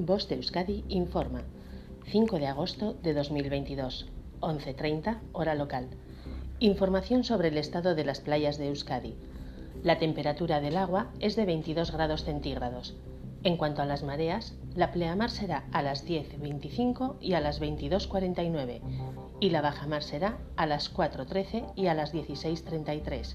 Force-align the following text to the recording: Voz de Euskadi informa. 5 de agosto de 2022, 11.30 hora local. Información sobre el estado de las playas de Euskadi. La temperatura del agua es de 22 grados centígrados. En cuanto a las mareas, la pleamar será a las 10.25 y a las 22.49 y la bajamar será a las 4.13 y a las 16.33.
Voz 0.00 0.28
de 0.28 0.36
Euskadi 0.36 0.84
informa. 0.88 1.42
5 2.06 2.38
de 2.38 2.46
agosto 2.46 2.94
de 3.02 3.14
2022, 3.14 4.06
11.30 4.40 5.18
hora 5.32 5.56
local. 5.56 5.88
Información 6.60 7.24
sobre 7.24 7.48
el 7.48 7.58
estado 7.58 7.96
de 7.96 8.04
las 8.04 8.20
playas 8.20 8.58
de 8.58 8.68
Euskadi. 8.68 9.16
La 9.82 9.98
temperatura 9.98 10.60
del 10.60 10.76
agua 10.76 11.10
es 11.18 11.34
de 11.34 11.46
22 11.46 11.90
grados 11.90 12.22
centígrados. 12.22 12.94
En 13.42 13.56
cuanto 13.56 13.82
a 13.82 13.86
las 13.86 14.04
mareas, 14.04 14.54
la 14.76 14.92
pleamar 14.92 15.30
será 15.30 15.64
a 15.72 15.82
las 15.82 16.06
10.25 16.06 17.16
y 17.20 17.32
a 17.32 17.40
las 17.40 17.60
22.49 17.60 18.80
y 19.40 19.50
la 19.50 19.62
bajamar 19.62 20.04
será 20.04 20.38
a 20.54 20.66
las 20.66 20.94
4.13 20.94 21.72
y 21.74 21.88
a 21.88 21.94
las 21.94 22.14
16.33. 22.14 23.34